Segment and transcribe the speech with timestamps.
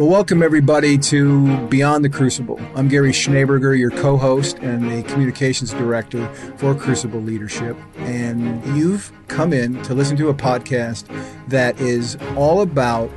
[0.00, 2.58] Well, welcome everybody to Beyond the Crucible.
[2.74, 6.26] I'm Gary Schneeberger, your co host and the communications director
[6.56, 7.76] for Crucible Leadership.
[7.98, 11.06] And you've come in to listen to a podcast
[11.48, 13.10] that is all about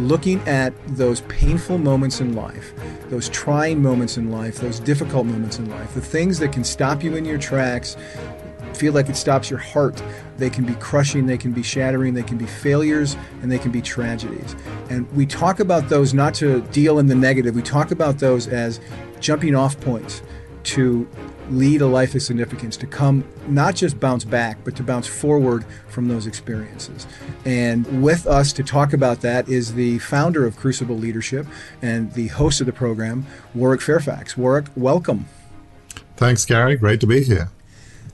[0.00, 2.74] looking at those painful moments in life,
[3.10, 7.04] those trying moments in life, those difficult moments in life, the things that can stop
[7.04, 7.96] you in your tracks,
[8.76, 10.02] feel like it stops your heart.
[10.36, 13.70] They can be crushing, they can be shattering, they can be failures, and they can
[13.70, 14.56] be tragedies.
[14.90, 18.48] And we talk about those not to deal in the negative, we talk about those
[18.48, 18.80] as
[19.20, 20.22] jumping off points
[20.64, 21.08] to
[21.50, 25.64] lead a life of significance, to come not just bounce back, but to bounce forward
[25.88, 27.06] from those experiences.
[27.44, 31.46] And with us to talk about that is the founder of Crucible Leadership
[31.82, 34.36] and the host of the program, Warwick Fairfax.
[34.36, 35.26] Warwick, welcome.
[36.16, 36.76] Thanks, Gary.
[36.76, 37.50] Great to be here.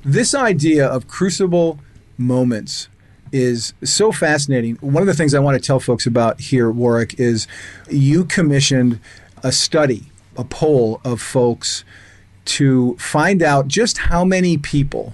[0.02, 1.78] This idea of crucible
[2.16, 2.88] moments
[3.32, 4.76] is so fascinating.
[4.76, 7.46] One of the things I want to tell folks about here, Warwick, is
[7.90, 8.98] you commissioned
[9.42, 10.04] a study,
[10.36, 11.84] a poll of folks
[12.46, 15.12] to find out just how many people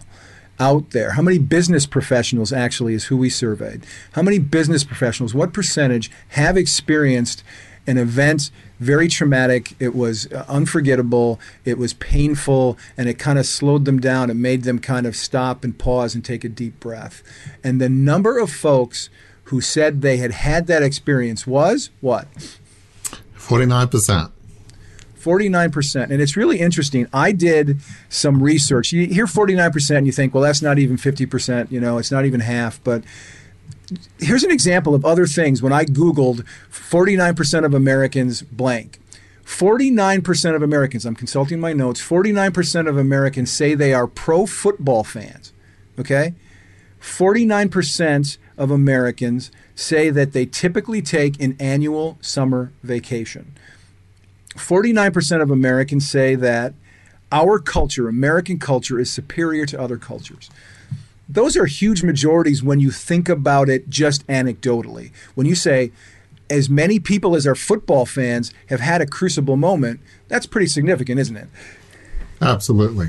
[0.61, 5.35] out there, how many business professionals actually is who we surveyed, how many business professionals,
[5.35, 7.43] what percentage have experienced
[7.87, 9.75] an event very traumatic.
[9.79, 11.41] It was uh, unforgettable.
[11.65, 14.31] It was painful, and it kind of slowed them down.
[14.31, 17.23] It made them kind of stop and pause and take a deep breath.
[17.65, 19.09] And the number of folks
[19.45, 22.27] who said they had had that experience was what?
[23.37, 24.33] 49%.
[25.19, 26.11] 49%.
[26.11, 27.09] And it's really interesting.
[27.13, 28.93] I did some research.
[28.93, 32.25] You hear 49%, and you think, well, that's not even 50%, you know, it's not
[32.25, 32.83] even half.
[32.85, 33.03] But
[34.19, 35.63] here's an example of other things.
[35.63, 39.01] When I Googled 49% of Americans blank,
[39.45, 45.05] 49% of Americans, I'm consulting my notes, 49% of Americans say they are pro football
[45.05, 45.53] fans.
[45.99, 46.35] Okay?
[47.01, 53.55] 49% of Americans say that they typically take an annual summer vacation.
[54.55, 56.75] 49% of Americans say that
[57.31, 60.51] our culture, American culture, is superior to other cultures
[61.29, 65.11] those are huge majorities when you think about it just anecdotally.
[65.35, 65.93] When you say,
[66.49, 71.19] as many people as our football fans have had a crucible moment, that's pretty significant,
[71.19, 71.49] isn't it?
[72.41, 73.09] Absolutely.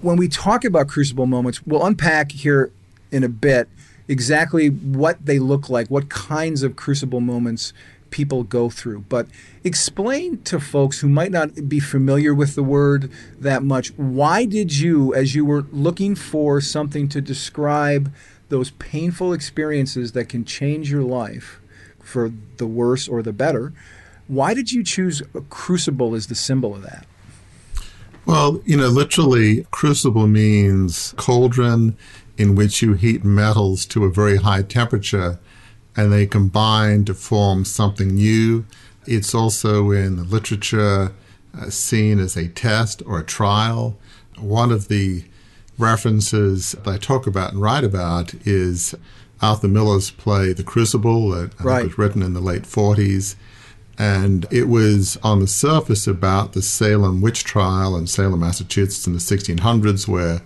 [0.00, 2.72] When we talk about crucible moments, we'll unpack here
[3.12, 3.68] in a bit
[4.08, 7.72] exactly what they look like, what kinds of crucible moments
[8.10, 9.00] people go through.
[9.08, 9.26] But
[9.64, 14.78] explain to folks who might not be familiar with the word that much why did
[14.78, 18.12] you, as you were looking for something to describe
[18.48, 21.60] those painful experiences that can change your life
[22.00, 23.72] for the worse or the better,
[24.28, 27.06] why did you choose a crucible as the symbol of that?
[28.24, 31.96] Well, you know, literally, crucible means cauldron
[32.36, 35.38] in which you heat metals to a very high temperature
[35.96, 38.66] and they combine to form something new.
[39.06, 41.12] It's also in the literature
[41.58, 43.96] uh, seen as a test or a trial.
[44.38, 45.24] One of the
[45.78, 48.94] references that I talk about and write about is
[49.40, 51.84] Arthur Miller's play The Crucible that right.
[51.84, 53.36] was written in the late 40s.
[53.98, 59.14] And it was on the surface about the Salem witch trial in Salem, Massachusetts in
[59.14, 60.42] the 1600s, where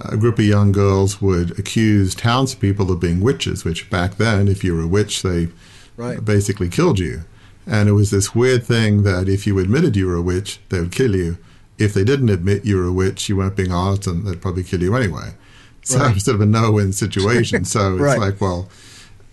[0.00, 4.62] a group of young girls would accuse townspeople of being witches, which back then, if
[4.62, 5.48] you were a witch, they
[5.96, 6.24] right.
[6.24, 7.24] basically killed you.
[7.66, 10.80] And it was this weird thing that if you admitted you were a witch, they
[10.80, 11.38] would kill you.
[11.76, 14.64] If they didn't admit you were a witch, you weren't being honest and they'd probably
[14.64, 15.34] kill you anyway.
[15.82, 16.10] So right.
[16.10, 17.64] it was sort of a no-win situation.
[17.64, 18.18] So it's right.
[18.18, 18.68] like, well,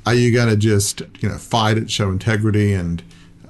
[0.06, 2.74] are you going to just, you know, fight it, show integrity?
[2.74, 3.02] And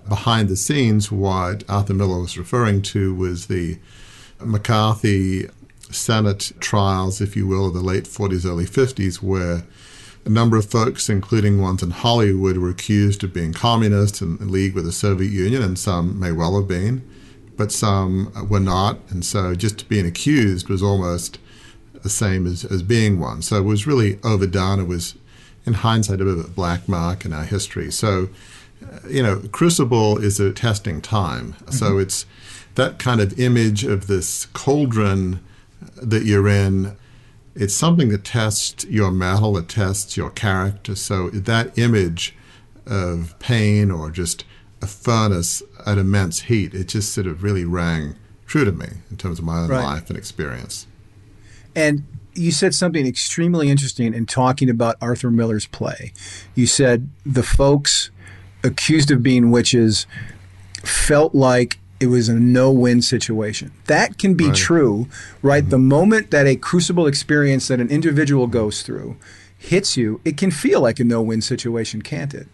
[0.08, 3.80] behind the scenes, what Arthur Miller was referring to was the
[4.40, 5.50] McCarthy
[5.92, 9.64] Senate trials, if you will, of the late 40s, early 50s, where
[10.26, 14.52] a number of folks, including ones in Hollywood, were accused of being communist and in
[14.52, 17.08] league with the Soviet Union, and some may well have been,
[17.56, 18.98] but some were not.
[19.10, 21.38] And so just being accused was almost
[21.94, 23.42] the same as, as being one.
[23.42, 24.80] So it was really overdone.
[24.80, 25.16] It was,
[25.66, 27.92] in hindsight, a bit of a black mark in our history.
[27.92, 28.30] So,
[29.08, 31.54] you know, Crucible is a testing time.
[31.54, 31.72] Mm-hmm.
[31.72, 32.26] So it's
[32.76, 35.40] that kind of image of this cauldron
[35.96, 36.98] that you're in,
[37.56, 40.96] it's something that tests your mettle, it tests your character.
[40.96, 42.36] So that image
[42.86, 44.46] of pain or just
[44.82, 48.16] a furnace at immense heat, it just sort of really rang
[48.46, 49.84] true to me in terms of my own right.
[49.84, 50.86] life and experience.
[51.76, 52.04] And
[52.34, 56.14] you said something extremely interesting in talking about Arthur Miller's play.
[56.54, 58.12] You said the folks
[58.64, 60.06] accused of being witches
[60.84, 63.72] felt like it was a no-win situation.
[63.86, 64.56] That can be right.
[64.56, 65.08] true,
[65.42, 65.64] right?
[65.64, 65.70] Mm-hmm.
[65.72, 69.18] The moment that a crucible experience that an individual goes through
[69.58, 72.48] hits you, it can feel like a no-win situation, can't it?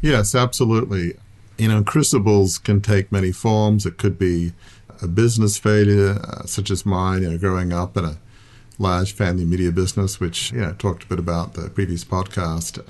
[0.00, 1.14] Yes, absolutely.
[1.58, 3.84] You know, crucibles can take many forms.
[3.86, 4.52] It could be
[5.00, 8.18] a business failure, uh, such as mine, you know, growing up in a
[8.78, 12.84] large family media business, which, you know, I talked a bit about the previous podcast.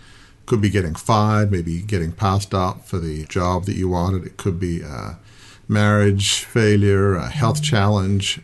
[0.47, 4.27] Could be getting fired, maybe getting passed up for the job that you wanted.
[4.27, 5.19] It could be a
[5.73, 8.41] marriage failure, a health challenge,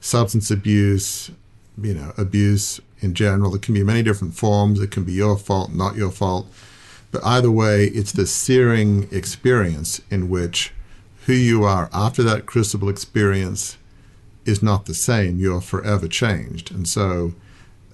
[0.00, 1.30] substance abuse,
[1.80, 3.54] you know, abuse in general.
[3.54, 4.80] It can be many different forms.
[4.80, 6.46] It can be your fault, not your fault.
[7.10, 10.72] But either way, it's the searing experience in which
[11.26, 13.76] who you are after that crucible experience
[14.44, 15.38] is not the same.
[15.38, 16.70] You're forever changed.
[16.72, 17.34] And so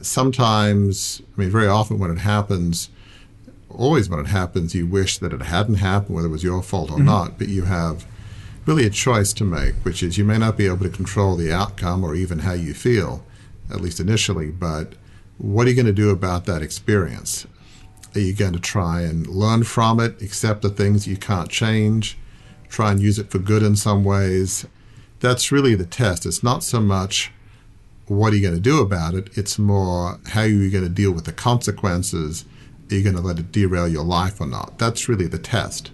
[0.01, 2.89] sometimes, I mean, very often when it happens,
[3.69, 6.91] always when it happens, you wish that it hadn't happened, whether it was your fault
[6.91, 7.07] or mm-hmm.
[7.07, 8.07] not, but you have
[8.69, 11.51] really a choice to make, which is you may not be able to control the
[11.51, 13.25] outcome or even how you feel,
[13.71, 14.93] at least initially, but
[15.39, 17.47] what are you going to do about that experience?
[18.15, 22.19] Are you going to try and learn from it, accept the things you can't change,
[22.69, 24.67] try and use it for good in some ways?
[25.21, 26.27] That's really the test.
[26.27, 27.33] It's not so much
[28.07, 30.91] what are you going to do about it, it's more how are you going to
[30.91, 32.45] deal with the consequences.
[32.91, 34.79] Are you going to let it derail your life or not?
[34.79, 35.91] That's really the test.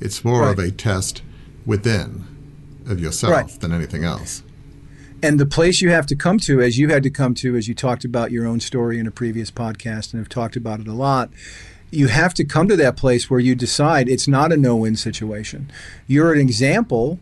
[0.00, 0.52] It's more right.
[0.52, 1.22] of a test
[1.66, 2.24] within
[2.86, 3.60] of yourself right.
[3.60, 4.42] than anything else.
[5.22, 7.68] And the place you have to come to, as you had to come to, as
[7.68, 10.88] you talked about your own story in a previous podcast and have talked about it
[10.88, 11.30] a lot,
[11.92, 14.96] you have to come to that place where you decide it's not a no win
[14.96, 15.70] situation.
[16.08, 17.20] You're an example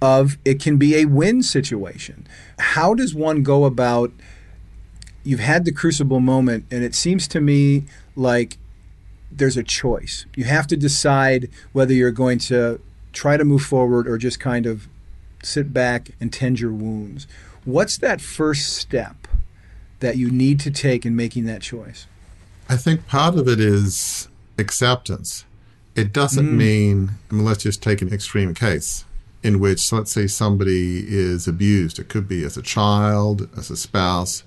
[0.00, 2.26] of it can be a win situation.
[2.58, 4.12] How does one go about?
[5.24, 7.84] You've had the crucible moment, and it seems to me
[8.14, 8.58] like
[9.30, 10.24] there's a choice.
[10.36, 12.80] You have to decide whether you're going to
[13.12, 14.88] try to move forward or just kind of
[15.42, 17.26] sit back and tend your wounds.
[17.64, 19.28] What's that first step
[20.00, 22.06] that you need to take in making that choice?
[22.68, 24.28] I think part of it is
[24.58, 25.44] acceptance.
[25.96, 26.56] It doesn't mm.
[26.56, 29.04] mean, I mean, let's just take an extreme case
[29.42, 31.98] in which, let's say, somebody is abused.
[31.98, 34.44] It could be as a child, as a spouse.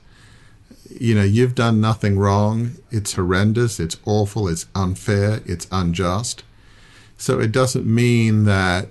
[0.90, 2.76] You know, you've done nothing wrong.
[2.92, 3.80] It's horrendous.
[3.80, 4.48] It's awful.
[4.48, 5.42] It's unfair.
[5.46, 6.44] It's unjust.
[7.18, 8.90] So it doesn't mean that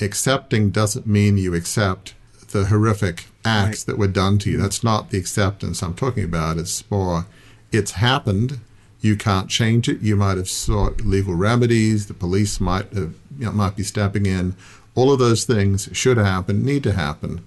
[0.00, 2.14] accepting doesn't mean you accept
[2.52, 3.86] the horrific acts right.
[3.86, 4.56] that were done to you.
[4.56, 4.62] Mm-hmm.
[4.62, 6.58] That's not the acceptance I'm talking about.
[6.58, 7.26] It's more,
[7.72, 8.60] it's happened.
[9.00, 10.00] You can't change it.
[10.00, 12.06] You might have sought legal remedies.
[12.06, 14.56] The police might have, you know, might be stepping in.
[14.94, 17.44] All of those things should happen, need to happen.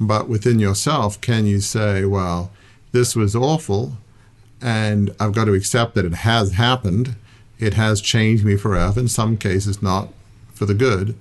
[0.00, 2.50] But within yourself, can you say, well,
[2.92, 3.98] this was awful,
[4.60, 7.14] and I've got to accept that it has happened.
[7.58, 9.00] It has changed me forever.
[9.00, 10.08] In some cases, not
[10.52, 11.18] for the good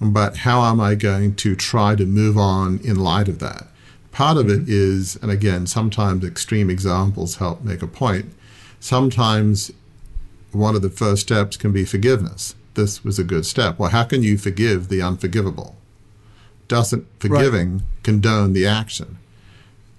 [0.00, 3.68] but how am I going to try to move on in light of that?
[4.12, 4.72] Part of it mm-hmm.
[4.72, 8.32] is, and again, sometimes extreme examples help make a point.
[8.80, 9.72] Sometimes
[10.52, 12.54] one of the first steps can be forgiveness.
[12.74, 13.78] This was a good step.
[13.78, 15.76] Well, how can you forgive the unforgivable?
[16.68, 17.82] Doesn't forgiving right.
[18.02, 19.18] condone the action?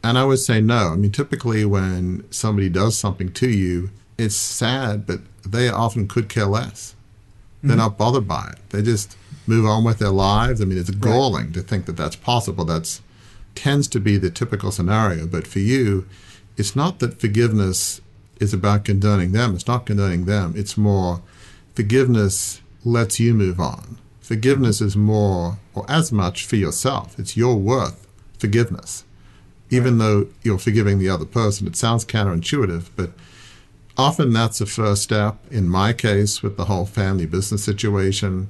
[0.04, 0.90] And I would say no.
[0.90, 6.30] I mean, typically when somebody does something to you, it's sad, but they often could
[6.30, 6.96] care less.
[7.62, 7.80] They're mm-hmm.
[7.80, 8.70] not bothered by it.
[8.70, 9.18] They just
[9.48, 10.62] move on with their lives.
[10.62, 11.54] I mean, it's galling right.
[11.56, 12.66] to think that that's possible.
[12.66, 13.02] That's
[13.56, 15.26] tends to be the typical scenario.
[15.26, 16.08] But for you,
[16.58, 18.02] it's not that forgiveness
[18.40, 19.56] is about condoning them.
[19.56, 20.54] It's not condoning them.
[20.56, 21.22] It's more
[21.74, 23.98] forgiveness lets you move on.
[24.20, 27.18] Forgiveness is more or as much for yourself.
[27.18, 28.08] It's your worth
[28.38, 29.04] forgiveness.
[29.70, 30.06] Even right.
[30.06, 33.12] though you're forgiving the other person, it sounds counterintuitive, but
[33.98, 35.38] often that's the first step.
[35.52, 38.48] In my case, with the whole family business situation,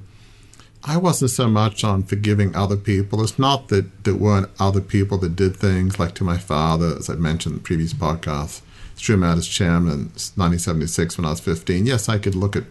[0.84, 3.22] I wasn't so much on forgiving other people.
[3.22, 7.10] It's not that there weren't other people that did things like to my father, as
[7.10, 8.60] I mentioned in the previous podcast.
[8.94, 11.86] Threw him out as chairman in 1976 when I was 15.
[11.86, 12.64] Yes, I could look at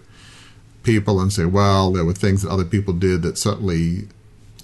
[0.84, 4.08] people and say, well, there were things that other people did that certainly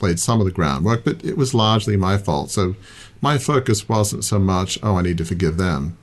[0.02, 2.52] laid some of the groundwork, but it was largely my fault.
[2.52, 2.76] So
[3.22, 5.98] my focus wasn't so much, oh, I need to forgive them.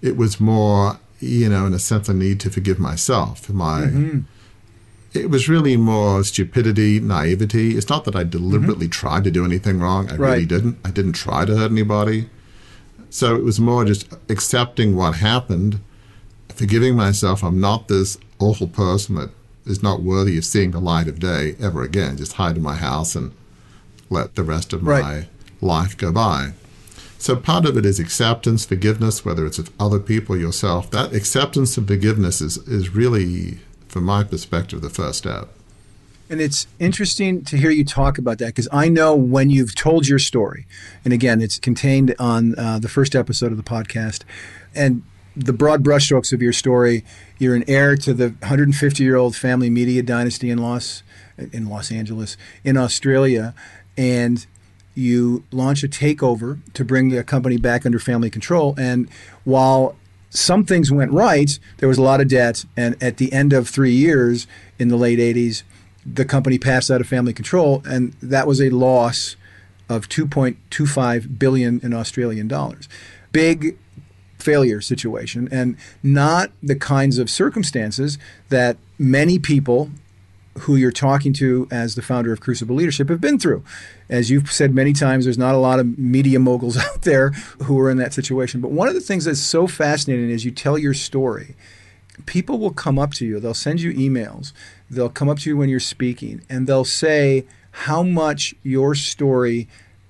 [0.00, 3.48] It was more, you know, in a sense, I need to forgive myself.
[3.48, 4.20] My mm-hmm
[5.12, 7.76] it was really more stupidity, naivety.
[7.76, 9.06] It's not that I deliberately mm-hmm.
[9.06, 10.08] tried to do anything wrong.
[10.10, 10.30] I right.
[10.32, 10.78] really didn't.
[10.84, 12.28] I didn't try to hurt anybody.
[13.10, 15.80] So it was more just accepting what happened,
[16.48, 17.42] forgiving myself.
[17.42, 19.30] I'm not this awful person that
[19.64, 22.18] is not worthy of seeing the light of day ever again.
[22.18, 23.32] Just hide in my house and
[24.10, 25.02] let the rest of right.
[25.02, 25.28] my
[25.60, 26.52] life go by.
[27.18, 30.90] So part of it is acceptance, forgiveness, whether it's of other people, yourself.
[30.90, 33.58] That acceptance and forgiveness is, is really
[33.88, 35.48] from my perspective, the first step.
[36.30, 40.06] And it's interesting to hear you talk about that because I know when you've told
[40.06, 40.66] your story,
[41.04, 44.24] and again, it's contained on uh, the first episode of the podcast,
[44.74, 45.02] and
[45.34, 47.04] the broad brushstrokes of your story,
[47.38, 51.02] you're an heir to the 150 year old family media dynasty in Los
[51.52, 53.54] in Los Angeles, in Australia,
[53.96, 54.46] and
[54.98, 58.74] you launch a takeover to bring the company back under family control.
[58.76, 59.08] And
[59.44, 59.96] while
[60.30, 63.68] some things went right, there was a lot of debt, and at the end of
[63.68, 64.46] three years
[64.78, 65.62] in the late 80s,
[66.04, 69.36] the company passed out of family control, and that was a loss
[69.88, 72.88] of 2.25 billion in Australian dollars.
[73.32, 73.78] Big
[74.38, 78.18] failure situation and not the kinds of circumstances
[78.50, 79.90] that many people
[80.60, 83.62] who you're talking to as the founder of Crucible Leadership have been through.
[84.08, 87.30] As you've said many times, there's not a lot of media moguls out there
[87.62, 88.60] who are in that situation.
[88.60, 91.54] But one of the things that's so fascinating is you tell your story.
[92.26, 94.52] People will come up to you, they'll send you emails,
[94.90, 99.68] they'll come up to you when you're speaking, and they'll say how much your story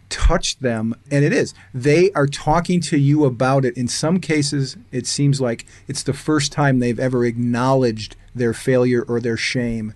[0.08, 4.76] touched them and it is they are talking to you about it in some cases
[4.90, 9.92] it seems like it's the first time they've ever acknowledged their failure or their shame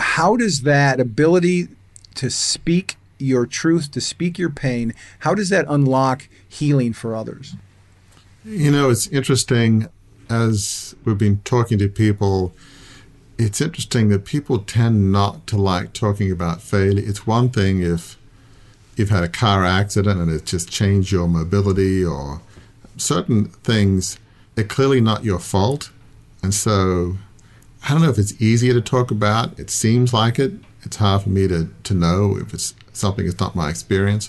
[0.00, 1.68] how does that ability
[2.14, 7.54] to speak your truth to speak your pain how does that unlock healing for others
[8.44, 9.88] you know it's interesting
[10.28, 12.52] as we've been talking to people
[13.38, 18.16] it's interesting that people tend not to like talking about failure it's one thing if
[19.00, 22.42] you've had a car accident and it's just changed your mobility or
[22.98, 24.18] certain things,
[24.54, 25.90] they're clearly not your fault.
[26.42, 27.16] And so
[27.84, 29.58] I don't know if it's easier to talk about.
[29.58, 30.52] It seems like it.
[30.82, 34.28] It's hard for me to, to know if it's something that's not my experience.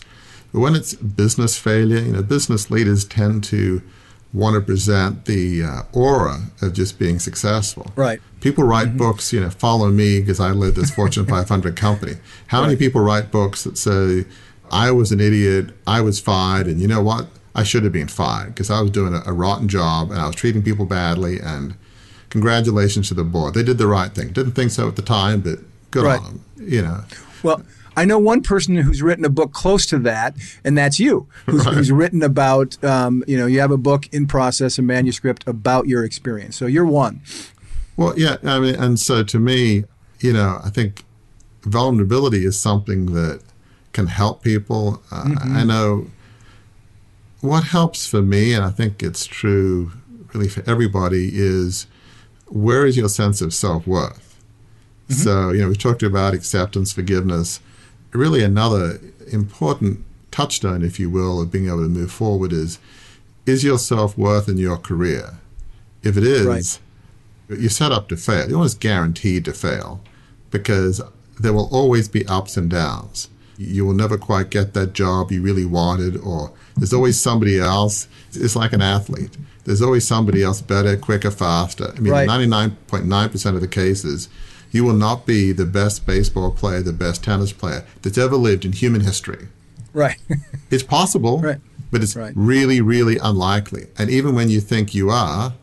[0.53, 3.81] But when it's business failure, you know, business leaders tend to
[4.33, 7.91] want to present the uh, aura of just being successful.
[7.95, 8.21] Right.
[8.39, 8.97] People write mm-hmm.
[8.97, 12.13] books, you know, follow me because I led this Fortune 500 company.
[12.47, 12.67] How right.
[12.67, 14.25] many people write books that say,
[14.71, 15.71] I was an idiot.
[15.85, 16.67] I was fired.
[16.67, 17.27] And you know what?
[17.53, 20.27] I should have been fired because I was doing a, a, rotten job and I
[20.27, 21.39] was treating people badly.
[21.39, 21.75] And
[22.31, 23.53] congratulations to the board.
[23.53, 24.33] They did the right thing.
[24.33, 25.59] Didn't think so at the time, but
[25.91, 26.19] good right.
[26.19, 26.45] on them.
[26.57, 27.03] You know.
[27.43, 27.61] Well,
[27.95, 31.65] I know one person who's written a book close to that, and that's you, who's,
[31.65, 31.75] right.
[31.75, 35.87] who's written about, um, you know, you have a book in process, a manuscript about
[35.87, 36.55] your experience.
[36.55, 37.21] So you're one.
[37.97, 38.37] Well, yeah.
[38.43, 39.83] I mean, and so to me,
[40.19, 41.03] you know, I think
[41.63, 43.41] vulnerability is something that
[43.91, 45.03] can help people.
[45.11, 45.57] Uh, mm-hmm.
[45.57, 46.07] I know
[47.41, 49.91] what helps for me, and I think it's true
[50.33, 51.87] really for everybody, is
[52.51, 54.39] where is your sense of self worth?
[55.09, 55.13] Mm-hmm.
[55.13, 57.59] So, you know, we've talked about acceptance, forgiveness.
[58.11, 58.99] Really, another
[59.31, 62.79] important touchstone, if you will, of being able to move forward is
[63.45, 65.37] is your self worth in your career?
[66.03, 67.59] If it is, right.
[67.59, 68.47] you're set up to fail.
[68.47, 70.01] You're almost guaranteed to fail
[70.49, 71.01] because
[71.39, 73.29] there will always be ups and downs
[73.61, 78.07] you will never quite get that job you really wanted, or there's always somebody else.
[78.33, 79.37] It's like an athlete.
[79.65, 81.93] There's always somebody else better, quicker, faster.
[81.95, 82.27] I mean, right.
[82.27, 84.27] 99.9% of the cases,
[84.71, 88.65] you will not be the best baseball player, the best tennis player that's ever lived
[88.65, 89.47] in human history.
[89.93, 90.17] Right.
[90.71, 91.59] it's possible, right.
[91.91, 92.33] but it's right.
[92.35, 93.87] really, really unlikely.
[93.97, 95.53] And even when you think you are,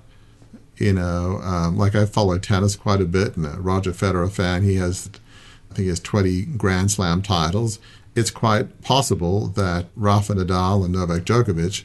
[0.77, 4.63] you know, um, like I follow tennis quite a bit, and a Roger Federer fan,
[4.63, 5.11] he has
[5.71, 7.79] I think he has 20 Grand Slam titles.
[8.15, 11.85] It's quite possible that Rafa Nadal and Novak Djokovic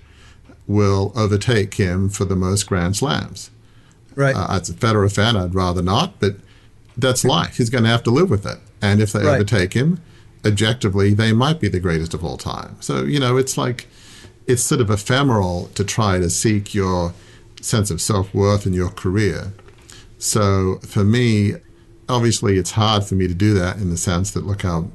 [0.68, 3.52] will overtake him for the most Grand Slams.
[4.16, 4.36] Right.
[4.36, 6.36] Uh, as a Federer fan, I'd rather not, but
[6.98, 7.58] that's life.
[7.58, 8.60] He's going to have to live with it.
[8.82, 9.36] And if they right.
[9.36, 10.02] overtake him,
[10.46, 12.78] objectively, they might be the greatest of all time.
[12.80, 13.88] So, you know, it's like,
[14.48, 17.14] it's sort of ephemeral to try to seek your
[17.62, 19.54] sense of self worth in your career.
[20.18, 21.54] So for me,
[22.10, 24.90] obviously it's hard for me to do that in the sense that look how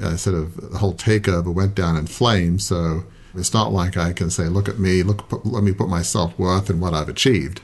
[0.00, 2.64] uh, sort of the whole takeover went down in flames.
[2.64, 3.04] So
[3.34, 6.02] it's not like I can say, look at me, look, put, let me put my
[6.02, 7.60] self worth in what I've achieved.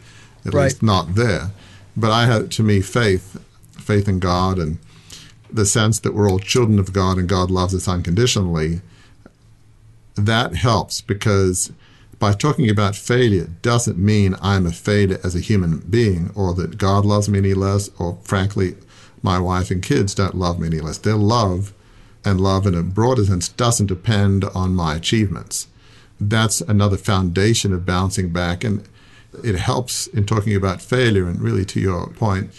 [0.47, 0.65] At right.
[0.65, 1.51] least not there.
[1.97, 3.41] But I have, to me, faith,
[3.73, 4.79] faith in God, and
[5.51, 8.81] the sense that we're all children of God and God loves us unconditionally.
[10.17, 11.73] That helps because
[12.25, 16.79] by talking about failure doesn't mean I'm a failure as a human being or that
[16.79, 18.77] God loves me any less or frankly
[19.23, 20.97] my wife and kids don't love me any less.
[20.97, 21.75] Their love
[22.25, 25.67] and love in a broader sense doesn't depend on my achievements.
[26.19, 28.89] That's another foundation of bouncing back and
[29.45, 32.55] it helps in talking about failure and really to your point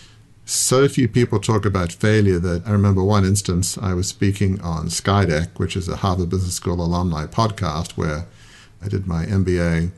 [0.48, 4.90] so few people talk about failure that I remember one instance I was speaking on
[4.90, 8.28] Skydeck, which is a Harvard Business School alumni podcast where
[8.84, 9.92] I did my MBA.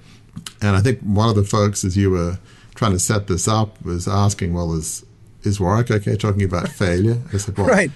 [0.62, 2.40] And I think one of the folks, as you were
[2.76, 5.06] trying to set this up, was asking, well, is,
[5.44, 7.22] is Warwick okay talking about failure?
[7.34, 7.92] I said, well, right.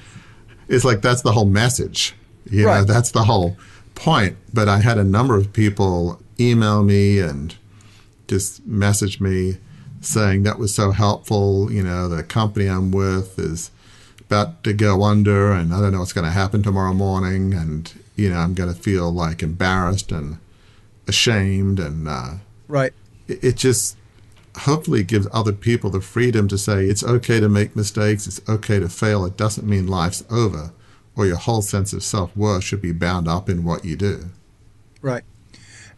[0.67, 2.15] it's like that's the whole message.
[2.49, 2.79] You right.
[2.79, 3.57] know, that's the whole
[3.95, 4.37] point.
[4.53, 7.55] But I had a number of people email me and
[8.27, 9.57] just messaged me
[10.01, 11.71] saying that was so helpful.
[11.71, 13.71] You know, the company I'm with is
[14.21, 17.91] about to go under, and I don't know what's going to happen tomorrow morning, and
[18.15, 20.37] you know, I'm going to feel like embarrassed and
[21.07, 22.33] ashamed, and uh,
[22.67, 22.93] right.
[23.27, 23.97] It, it just
[24.57, 28.79] hopefully gives other people the freedom to say it's okay to make mistakes, it's okay
[28.79, 29.25] to fail.
[29.25, 30.71] It doesn't mean life's over,
[31.15, 34.29] or your whole sense of self worth should be bound up in what you do.
[35.01, 35.23] Right.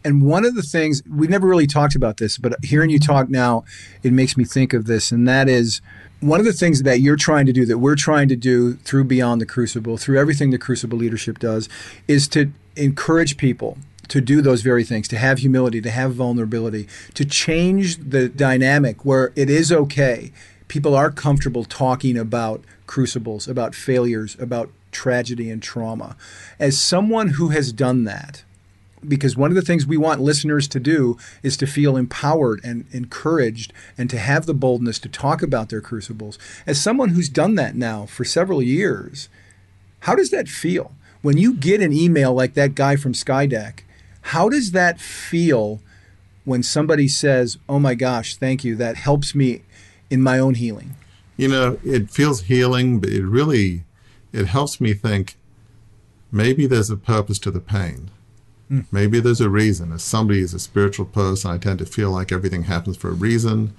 [0.06, 3.30] And one of the things we never really talked about this, but hearing you talk
[3.30, 3.64] now,
[4.02, 5.80] it makes me think of this, and that is
[6.20, 9.04] one of the things that you're trying to do, that we're trying to do through
[9.04, 11.68] Beyond the Crucible, through everything the Crucible leadership does,
[12.06, 16.88] is to encourage people to do those very things, to have humility, to have vulnerability,
[17.14, 20.32] to change the dynamic where it is okay.
[20.68, 26.16] People are comfortable talking about crucibles, about failures, about tragedy and trauma.
[26.58, 28.44] As someone who has done that,
[29.06, 32.86] because one of the things we want listeners to do is to feel empowered and
[32.90, 36.38] encouraged and to have the boldness to talk about their crucibles.
[36.66, 39.28] As someone who's done that now for several years,
[40.00, 40.92] how does that feel?
[41.22, 43.80] When you get an email like that guy from Skydeck,
[44.28, 45.80] how does that feel
[46.44, 48.76] when somebody says, "Oh my gosh, thank you.
[48.76, 49.62] That helps me
[50.10, 50.94] in my own healing."
[51.36, 53.84] You know, it feels healing, but it really
[54.32, 55.36] it helps me think
[56.30, 58.10] maybe there's a purpose to the pain
[58.70, 58.86] Mm.
[58.90, 59.92] Maybe there's a reason.
[59.92, 63.14] As somebody is a spiritual person, I tend to feel like everything happens for a
[63.14, 63.74] reason.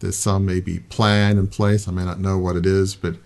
[0.00, 1.86] There's some maybe plan in place.
[1.88, 3.16] I may not know what it is, but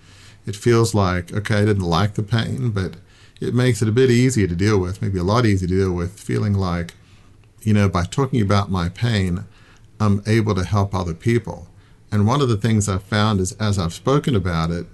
[0.46, 2.96] it feels like, okay, I didn't like the pain, but
[3.40, 5.92] it makes it a bit easier to deal with, maybe a lot easier to deal
[5.92, 6.94] with, feeling like,
[7.62, 9.44] you know, by talking about my pain,
[10.00, 11.68] I'm able to help other people.
[12.10, 14.86] And one of the things I've found is as I've spoken about it,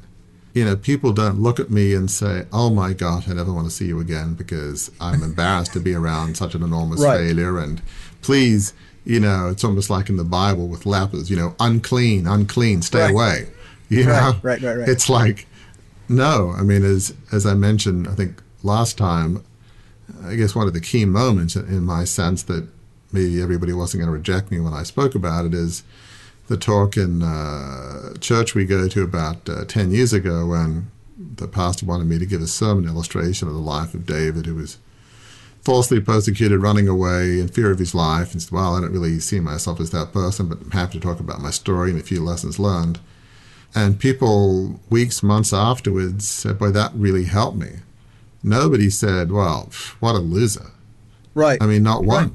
[0.53, 3.67] you know, people don't look at me and say, "Oh my God, I never want
[3.67, 7.19] to see you again," because I'm embarrassed to be around such an enormous right.
[7.19, 7.59] failure.
[7.59, 7.83] And
[8.23, 8.73] please,
[9.05, 13.01] you know, it's almost like in the Bible with lepers, you know, unclean, unclean, stay
[13.01, 13.11] right.
[13.11, 13.49] away.
[13.89, 14.89] You right, know, right, right, right.
[14.89, 15.47] It's like,
[16.09, 16.55] no.
[16.57, 19.45] I mean, as as I mentioned, I think last time,
[20.25, 22.69] I guess one of the key moments in my sense that
[23.13, 25.85] maybe everybody wasn't going to reject me when I spoke about it is
[26.49, 31.49] the talk in uh, church we go to about uh, 10 years ago when the
[31.49, 34.79] pastor wanted me to give a sermon illustration of the life of David, who was
[35.63, 38.33] falsely persecuted, running away in fear of his life.
[38.33, 41.07] And said, Well, I don't really see myself as that person, but I'm happy to
[41.07, 42.99] talk about my story and a few lessons learned.
[43.75, 47.71] And people, weeks, months afterwards, said, Boy, that really helped me.
[48.43, 50.71] Nobody said, Well, what a loser.
[51.35, 51.61] Right.
[51.61, 52.25] I mean, not one.
[52.25, 52.33] Right.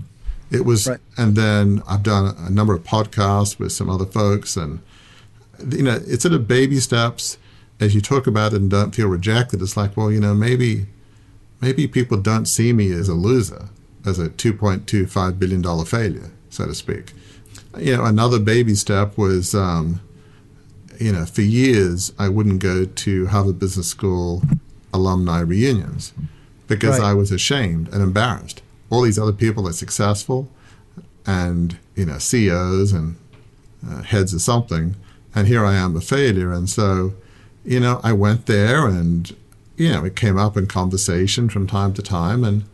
[0.52, 1.00] It was, right.
[1.18, 4.80] and then I've done a number of podcasts with some other folks, and
[5.72, 7.38] you know, it's at a baby steps.
[7.80, 10.88] As you talk about it and don't feel rejected, it's like, well, you know, maybe,
[11.62, 13.70] maybe people don't see me as a loser,
[14.06, 17.14] as a 2.25 billion dollar failure, so to speak.
[17.78, 20.02] You know, another baby step was, um,
[21.00, 24.44] you know, for years I wouldn't go to Harvard Business School
[24.94, 26.14] alumni reunions
[26.68, 27.10] because right.
[27.10, 30.50] I was ashamed and embarrassed all these other people are successful
[31.26, 33.16] and you know CEOs and
[33.88, 34.96] uh, heads of something,
[35.34, 36.52] and here I am a failure.
[36.52, 37.14] And so,
[37.64, 39.34] you know, I went there, and
[39.78, 42.66] you know, it came up in conversation from time to time, and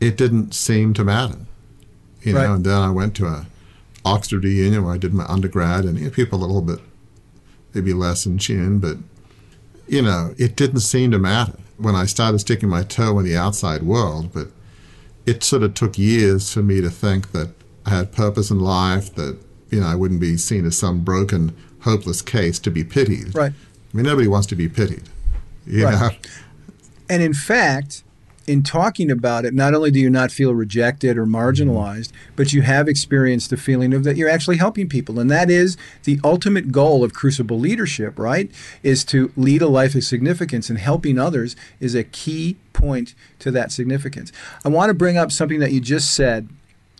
[0.00, 1.38] it didn't seem to matter.
[2.22, 2.46] You right.
[2.46, 3.46] know, and then I went to a
[4.04, 6.80] Oxford reunion where I did my undergrad, and you know, people a little bit
[7.74, 8.96] maybe less in tune, but
[9.88, 13.36] you know, it didn't seem to matter when I started sticking my toe in the
[13.36, 14.48] outside world, but
[15.26, 17.50] it sort of took years for me to think that
[17.86, 19.38] I had purpose in life, that
[19.70, 23.34] you know I wouldn't be seen as some broken, hopeless case to be pitied.
[23.34, 23.52] Right.
[23.52, 25.08] I mean, nobody wants to be pitied.
[25.66, 26.00] You right.
[26.00, 26.10] know?
[27.08, 28.04] And in fact,
[28.46, 32.62] in talking about it, not only do you not feel rejected or marginalized, but you
[32.62, 35.20] have experienced the feeling of that you're actually helping people.
[35.20, 38.50] And that is the ultimate goal of crucible leadership, right?
[38.82, 43.50] Is to lead a life of significance and helping others is a key point to
[43.50, 44.32] that significance.
[44.64, 46.48] I want to bring up something that you just said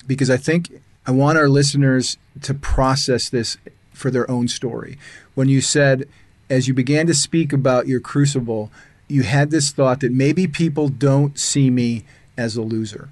[0.07, 0.71] because I think
[1.07, 3.57] I want our listeners to process this
[3.93, 4.99] for their own story.
[5.35, 6.09] When you said,
[6.49, 8.71] as you began to speak about your crucible,
[9.11, 12.05] you had this thought that maybe people don't see me
[12.37, 13.09] as a loser.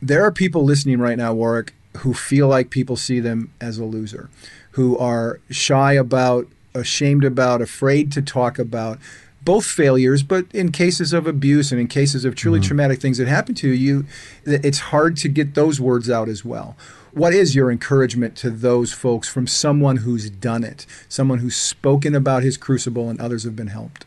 [0.00, 3.84] There are people listening right now, Warwick, who feel like people see them as a
[3.84, 4.28] loser,
[4.72, 8.98] who are shy about, ashamed about, afraid to talk about
[9.46, 12.66] both failures, but in cases of abuse and in cases of truly mm-hmm.
[12.66, 14.04] traumatic things that happen to you,
[14.44, 16.76] it's hard to get those words out as well.
[17.12, 22.14] What is your encouragement to those folks from someone who's done it, someone who's spoken
[22.14, 24.04] about his crucible and others have been helped?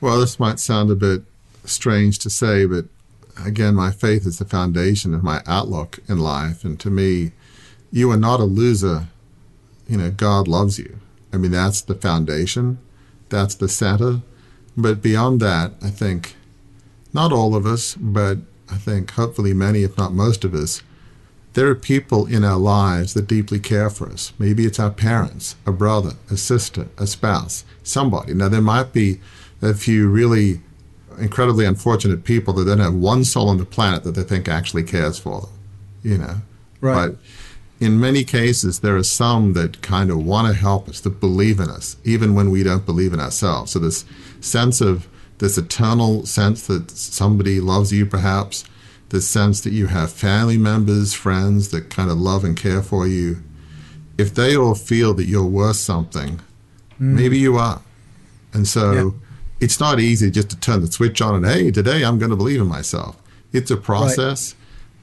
[0.00, 1.22] Well, this might sound a bit
[1.64, 2.84] strange to say, but
[3.44, 6.64] again, my faith is the foundation of my outlook in life.
[6.64, 7.32] And to me,
[7.90, 9.08] you are not a loser.
[9.88, 10.98] You know, God loves you.
[11.32, 12.78] I mean, that's the foundation,
[13.28, 14.22] that's the center.
[14.76, 16.36] But beyond that, I think
[17.12, 18.38] not all of us, but
[18.70, 20.82] I think hopefully many, if not most of us,
[21.54, 24.32] there are people in our lives that deeply care for us.
[24.38, 28.34] Maybe it's our parents, a brother, a sister, a spouse, somebody.
[28.34, 29.20] Now, there might be
[29.62, 30.60] a few really
[31.18, 34.84] incredibly unfortunate people that don't have one soul on the planet that they think actually
[34.84, 35.50] cares for them,
[36.02, 36.36] you know.
[36.80, 37.08] Right.
[37.08, 37.16] But
[37.80, 41.60] in many cases, there are some that kind of want to help us, that believe
[41.60, 43.72] in us, even when we don't believe in ourselves.
[43.72, 44.04] So this
[44.40, 48.64] sense of this eternal sense that somebody loves you, perhaps,
[49.10, 53.06] this sense that you have family members, friends that kind of love and care for
[53.06, 53.38] you.
[54.18, 56.98] If they all feel that you're worth something, mm.
[56.98, 57.80] maybe you are.
[58.52, 59.10] And so yeah.
[59.60, 62.36] It's not easy just to turn the switch on and, hey, today I'm going to
[62.36, 63.16] believe in myself.
[63.52, 64.54] It's a process,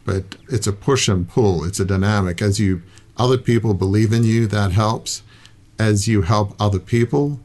[0.06, 0.24] right.
[0.24, 1.64] but it's a push and pull.
[1.64, 2.42] It's a dynamic.
[2.42, 2.82] As you
[3.18, 5.24] other people believe in you, that helps.
[5.78, 7.40] As you help other people,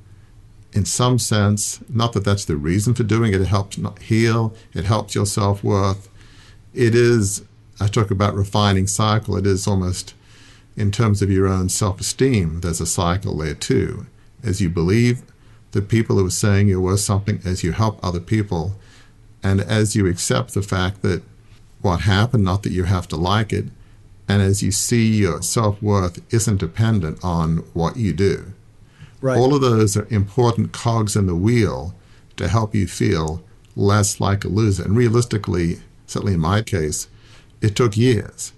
[0.73, 4.85] in some sense, not that that's the reason for doing it, it helps heal, it
[4.85, 6.09] helps your self worth.
[6.73, 7.42] It is,
[7.81, 10.14] I talk about refining cycle, it is almost
[10.77, 14.07] in terms of your own self esteem, there's a cycle there too.
[14.44, 15.23] As you believe
[15.73, 18.75] the people who are saying you're worth something, as you help other people,
[19.43, 21.23] and as you accept the fact that
[21.81, 23.67] what happened, not that you have to like it,
[24.29, 28.53] and as you see your self worth isn't dependent on what you do
[29.21, 29.39] Right.
[29.39, 31.95] All of those are important cogs in the wheel
[32.37, 33.43] to help you feel
[33.77, 34.83] less like a loser.
[34.83, 37.09] And realistically, certainly in my case,
[37.61, 38.53] it took years.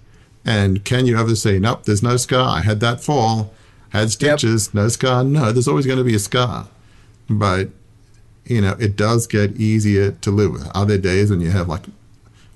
[0.45, 2.57] And can you ever say, nope, there's no scar?
[2.57, 3.53] I had that fall,
[3.89, 4.73] had stitches, yep.
[4.73, 5.23] no scar.
[5.23, 6.67] No, there's always going to be a scar.
[7.37, 7.69] But,
[8.45, 10.69] you know, it does get easier to live with.
[10.75, 11.91] Are there days when you have like a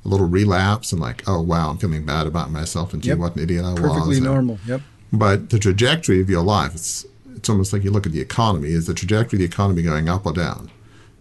[0.07, 3.17] little relapse and like, oh, wow, I'm feeling bad about myself and gee, yep.
[3.19, 3.97] what an idiot I Perfectly was.
[3.97, 4.59] Perfectly normal.
[4.65, 4.81] Yep.
[5.13, 8.69] But the trajectory of your life, it's it's almost like you look at the economy.
[8.69, 10.71] Is the trajectory of the economy going up or down?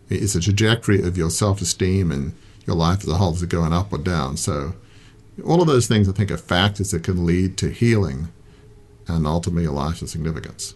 [0.08, 2.32] Is the trajectory of your self esteem and
[2.66, 4.36] your life as a whole is it going up or down?
[4.36, 4.74] So,
[5.44, 8.28] all of those things I think are factors that can lead to healing
[9.08, 10.74] and ultimately a life of significance.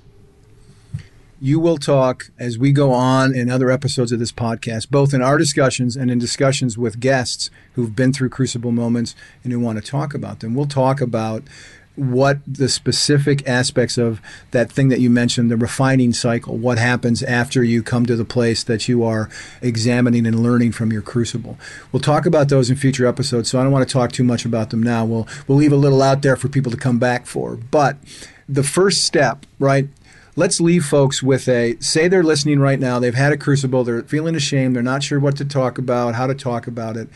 [1.43, 5.23] You will talk as we go on in other episodes of this podcast, both in
[5.23, 9.83] our discussions and in discussions with guests who've been through crucible moments and who want
[9.83, 10.55] to talk about them.
[10.55, 11.43] We'll talk about
[11.97, 17.23] what the specific aspects of that thing that you mentioned, the refining cycle, what happens
[17.23, 19.31] after you come to the place that you are
[19.63, 21.59] examining and learning from your crucible.
[21.91, 24.45] We'll talk about those in future episodes, so I don't want to talk too much
[24.45, 25.07] about them now.
[25.07, 27.57] We'll we'll leave a little out there for people to come back for.
[27.57, 27.97] But
[28.49, 29.89] the first step, right?
[30.41, 34.01] Let's leave folks with a say they're listening right now, they've had a crucible, they're
[34.05, 37.11] feeling ashamed, they're not sure what to talk about, how to talk about it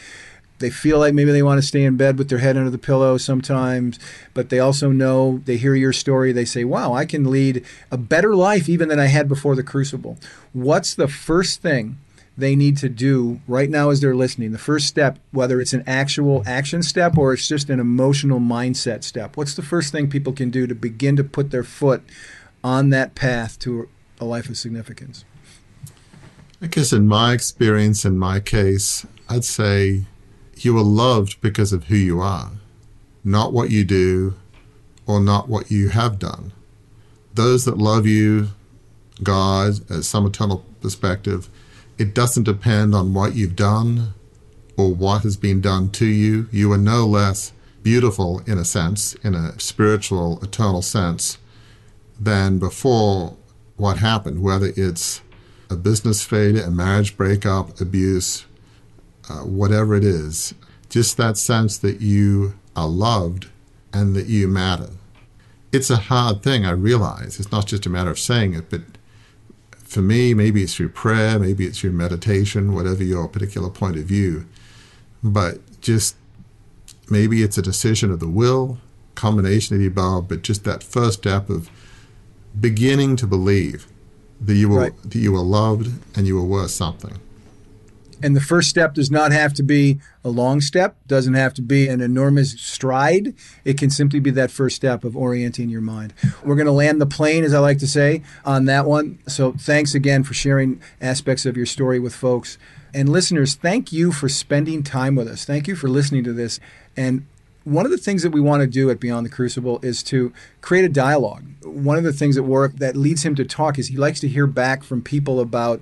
[0.59, 2.79] they feel like maybe they want to stay in bed with their head under the
[2.79, 3.99] pillow sometimes,
[4.35, 6.33] but they also know they hear your story.
[6.33, 9.63] They say, wow, I can lead a better life even than I had before the
[9.63, 10.17] crucible.
[10.53, 11.99] What's the first thing
[12.37, 14.53] they need to do right now as they're listening?
[14.53, 19.03] The first step, whether it's an actual action step or it's just an emotional mindset
[19.03, 22.05] step, what's the first thing people can do to begin to put their foot
[22.65, 25.25] on that path to a life of significance?
[26.63, 30.07] I guess in my experience, in my case, I'd say
[30.57, 32.53] you are loved because of who you are,
[33.23, 34.35] not what you do
[35.07, 36.53] or not what you have done.
[37.35, 38.49] Those that love you,
[39.23, 41.51] God, as some eternal perspective,
[41.99, 44.15] it doesn't depend on what you've done
[44.77, 46.49] or what has been done to you.
[46.51, 51.39] You are no less beautiful in a sense, in a spiritual, eternal sense,
[52.19, 53.37] than before
[53.77, 55.21] what happened, whether it's
[55.71, 58.47] a business failure, a marriage breakup, abuse,
[59.29, 60.55] uh, whatever it is,
[60.89, 63.49] just that sense that you are loved
[63.93, 64.91] and that you matter.
[65.73, 67.41] It's a hard thing, I realize.
[67.41, 68.83] It's not just a matter of saying it, but
[69.83, 74.05] for me, maybe it's through prayer, maybe it's through meditation, whatever your particular point of
[74.05, 74.47] view.
[75.23, 76.17] But just
[77.11, 78.79] maybe it's a decision of the will,
[79.15, 81.71] combination of the above, but just that first step of
[82.59, 83.87] beginning to believe
[84.41, 85.03] that you were right.
[85.03, 87.19] that you were loved and you were worth something.
[88.23, 91.63] And the first step does not have to be a long step, doesn't have to
[91.63, 93.35] be an enormous stride.
[93.67, 96.15] It can simply be that first step of orienting your mind.
[96.43, 99.19] We're going to land the plane, as I like to say, on that one.
[99.29, 102.57] So thanks again for sharing aspects of your story with folks.
[102.95, 105.45] And listeners, thank you for spending time with us.
[105.45, 106.61] Thank you for listening to this.
[106.97, 107.27] And
[107.65, 110.33] one of the things that we want to do at Beyond the Crucible is to
[110.61, 111.45] create a dialogue.
[111.63, 114.29] One of the things at work that leads him to talk is he likes to
[114.29, 115.81] hear back from people about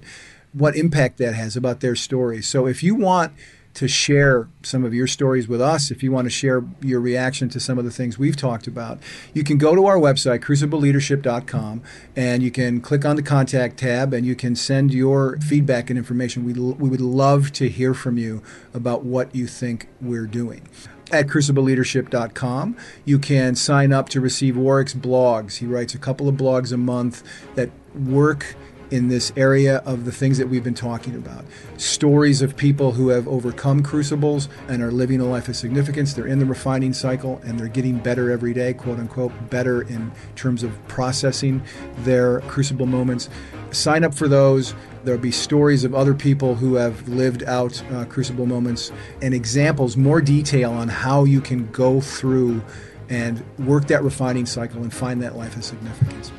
[0.52, 2.46] what impact that has about their stories.
[2.46, 3.32] So if you want
[3.74, 7.48] to share some of your stories with us, if you want to share your reaction
[7.48, 8.98] to some of the things we've talked about,
[9.32, 11.82] you can go to our website, crucibleleadership.com,
[12.14, 15.98] and you can click on the contact tab and you can send your feedback and
[15.98, 16.44] information.
[16.44, 18.42] We, we would love to hear from you
[18.74, 20.68] about what you think we're doing
[21.12, 22.76] at crucibleleadership.com.
[23.04, 25.58] You can sign up to receive Warwick's blogs.
[25.58, 27.22] He writes a couple of blogs a month
[27.54, 28.56] that work
[28.92, 31.44] in this area of the things that we've been talking about.
[31.78, 36.12] Stories of people who have overcome crucibles and are living a life of significance.
[36.12, 40.12] They're in the refining cycle and they're getting better every day, quote unquote, better in
[40.36, 41.62] terms of processing
[42.00, 43.30] their crucible moments.
[43.70, 44.74] Sign up for those.
[45.04, 49.96] There'll be stories of other people who have lived out uh, crucible moments and examples,
[49.96, 52.62] more detail on how you can go through
[53.08, 56.30] and work that refining cycle and find that life of significance.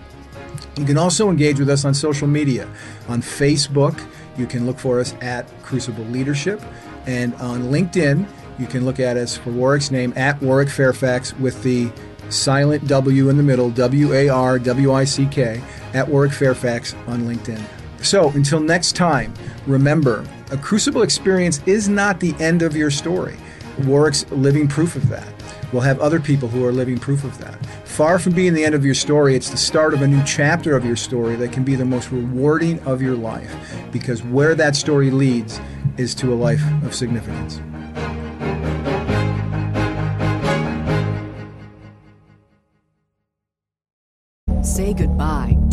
[0.77, 2.67] You can also engage with us on social media.
[3.07, 3.99] On Facebook,
[4.37, 6.61] you can look for us at Crucible Leadership.
[7.05, 8.27] And on LinkedIn,
[8.59, 11.91] you can look at us for Warwick's name at Warwick Fairfax with the
[12.29, 15.61] silent W in the middle, W A R W I C K,
[15.93, 17.61] at Warwick Fairfax on LinkedIn.
[18.01, 19.33] So until next time,
[19.65, 23.37] remember a crucible experience is not the end of your story.
[23.79, 25.27] Warwick's living proof of that.
[25.71, 27.65] We'll have other people who are living proof of that.
[27.85, 30.75] Far from being the end of your story, it's the start of a new chapter
[30.75, 33.55] of your story that can be the most rewarding of your life
[33.91, 35.59] because where that story leads
[35.97, 37.59] is to a life of significance.
[44.63, 45.52] Say goodbye